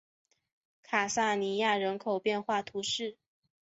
[0.81, 3.17] 卡萨尼亚人口变化图示